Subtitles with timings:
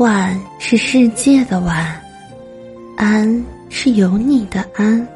[0.00, 2.00] 晚是世界的晚，
[2.96, 5.06] 安是有你的安。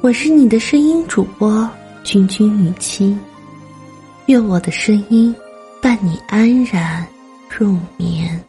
[0.00, 1.68] 我是你的声音主播
[2.02, 3.14] 君君雨期，
[4.24, 5.36] 愿我的声音
[5.82, 7.06] 伴你安然
[7.58, 8.42] 入眠。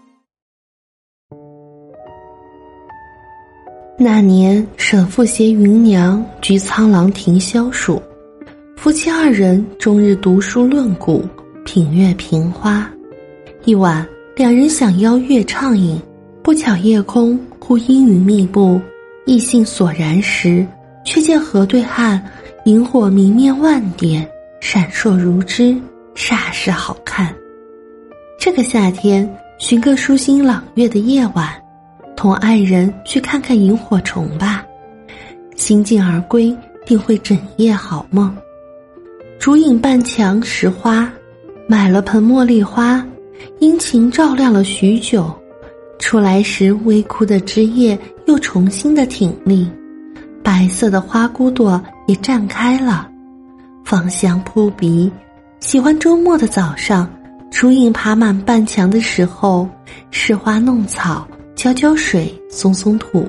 [3.97, 8.01] 那年，沈父携芸娘居苍狼亭消暑，
[8.77, 11.27] 夫妻二人终日读书论古，
[11.65, 12.89] 品阅评花。
[13.65, 14.07] 一晚。
[14.39, 16.01] 两人想邀月畅饮，
[16.41, 18.79] 不巧夜空忽阴云密布，
[19.25, 20.65] 意兴索然时，
[21.03, 22.23] 却见河对岸
[22.63, 24.25] 萤火明灭万点，
[24.61, 25.75] 闪烁如织，
[26.15, 27.35] 煞是好看。
[28.39, 31.49] 这个夏天，寻个舒心朗月的夜晚，
[32.15, 34.65] 同爱人去看看萤火虫吧。
[35.57, 38.33] 兴尽而归，定会整夜好梦。
[39.37, 41.11] 竹影半墙石花，
[41.67, 43.05] 买了盆茉莉花。
[43.59, 45.33] 殷勤照亮了许久，
[45.99, 49.69] 出来时微枯的枝叶又重新的挺立，
[50.43, 53.09] 白色的花骨朵也绽开了，
[53.83, 55.11] 芳香扑鼻。
[55.59, 57.09] 喜欢周末的早上，
[57.51, 59.67] 竹影爬满半墙的时候，
[60.09, 63.27] 拾花弄草，浇浇水，松松土，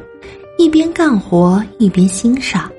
[0.58, 2.70] 一边干活一边欣赏。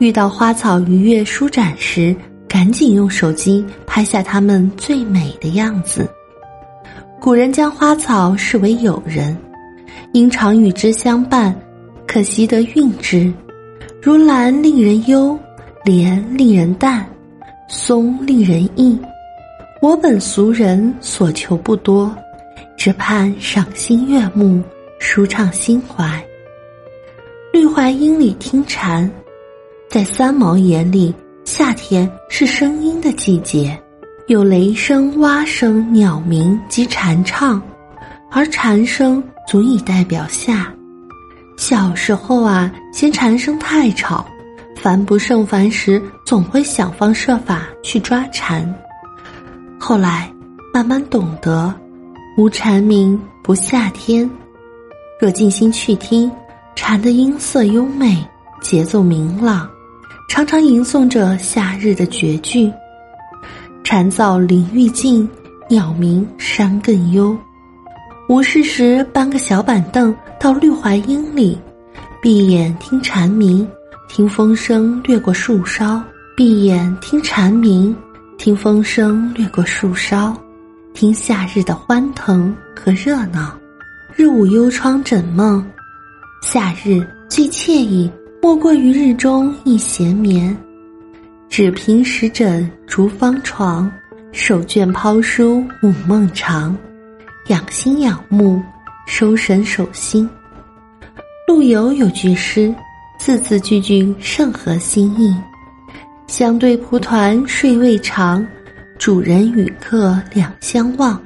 [0.00, 2.14] 遇到花草愉悦舒展时，
[2.46, 6.06] 赶紧用手机拍下它们最美的样子。
[7.20, 9.36] 古人将花草视为友人，
[10.12, 11.58] 因常与之相伴，
[12.06, 13.32] 可习得韵之。
[14.02, 15.38] 如兰令人幽，
[15.84, 17.08] 莲令人淡，
[17.66, 18.98] 松令人逸。
[19.80, 22.14] 我本俗人，所求不多，
[22.76, 24.62] 只盼赏心悦目，
[24.98, 26.22] 舒畅心怀。
[27.52, 29.10] 绿槐荫里听蝉，
[29.88, 33.78] 在三毛眼里，夏天是声音的季节。
[34.26, 37.60] 有雷声、蛙声、鸟鸣及蝉唱，
[38.30, 40.72] 而蝉声足以代表夏。
[41.58, 44.26] 小时候啊，嫌蝉声太吵，
[44.76, 48.74] 烦不胜烦时，总会想方设法去抓蝉。
[49.78, 50.32] 后来
[50.72, 51.74] 慢慢懂得，
[52.38, 54.28] 无蝉鸣不夏天。
[55.20, 56.32] 若静心去听，
[56.74, 58.26] 蝉的音色优美，
[58.62, 59.68] 节奏明朗，
[60.30, 62.72] 常常吟诵着夏日的绝句。
[63.84, 65.28] 蝉噪林愈静，
[65.68, 67.36] 鸟鸣山更幽。
[68.30, 71.58] 无事时搬个小板凳到绿槐荫里，
[72.22, 73.68] 闭眼听蝉鸣，
[74.08, 76.02] 听风声掠过树梢。
[76.34, 77.94] 闭眼听蝉鸣，
[78.38, 80.34] 听风声掠过树梢，
[80.94, 83.54] 听夏日的欢腾和热闹。
[84.16, 85.64] 日午幽窗枕梦，
[86.42, 90.56] 夏日最惬意，莫过于日中一闲眠。
[91.56, 93.88] 只凭石枕竹方床，
[94.32, 96.76] 手卷抛书午梦长。
[97.46, 98.60] 养心养目，
[99.06, 100.28] 收神守心。
[101.46, 102.74] 陆游有句诗，
[103.20, 105.32] 字字句句甚合心意。
[106.26, 108.44] 相对蒲团睡未长，
[108.98, 111.22] 主人与客两相望。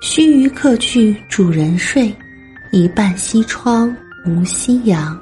[0.00, 2.10] 须臾客去主人睡，
[2.70, 5.14] 一半西窗无夕阳。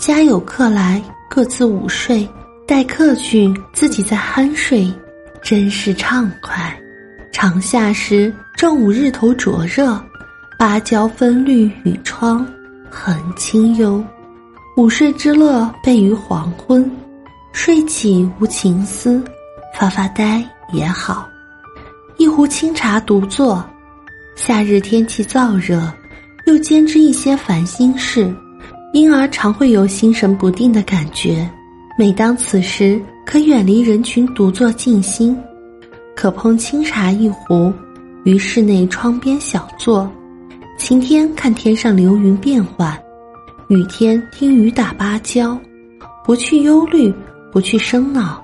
[0.00, 2.28] 家有客来，各自午睡。
[2.70, 4.88] 待客去，自己在酣睡，
[5.42, 6.72] 真是畅快。
[7.32, 10.00] 长夏时，正午日头灼热，
[10.56, 12.46] 芭蕉分绿与窗，
[12.88, 14.00] 很清幽。
[14.76, 16.88] 午睡之乐备于黄昏，
[17.52, 19.20] 睡起无情思，
[19.74, 20.40] 发发呆
[20.72, 21.28] 也好。
[22.18, 23.68] 一壶清茶独坐，
[24.36, 25.92] 夏日天气燥热，
[26.46, 28.32] 又兼之一些烦心事，
[28.92, 31.50] 因而常会有心神不定的感觉。
[32.00, 35.36] 每当此时，可远离人群，独坐静心，
[36.16, 37.70] 可烹清茶一壶，
[38.24, 40.10] 于室内窗边小坐，
[40.78, 42.98] 晴天看天上流云变幻，
[43.68, 45.60] 雨天听雨打芭蕉，
[46.24, 47.14] 不去忧虑，
[47.52, 48.42] 不去生恼，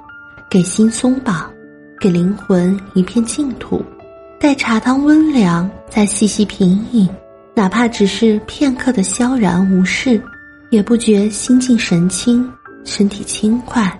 [0.50, 1.50] 给心松绑，
[1.99, 3.83] 给灵魂一片净土。
[4.38, 7.09] 待茶汤温凉，再细细品饮，
[7.55, 10.23] 哪怕只是片刻的萧然无事，
[10.69, 12.47] 也不觉心静神清。
[12.87, 13.93] 身体轻快，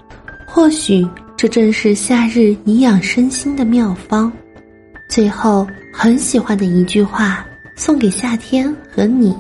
[0.47, 1.07] 或许
[1.37, 4.33] 这正是夏日颐养身心的妙方。
[5.09, 7.45] 最后，很喜欢的一句话，
[7.75, 9.37] 送给夏天和你：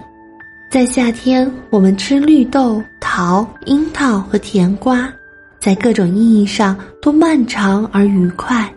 [0.70, 5.10] 在夏天，我们吃绿豆、桃、樱桃和甜瓜，
[5.58, 8.70] 在各种意义上都漫长而愉快，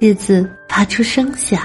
[0.00, 1.62] 日子发出声响。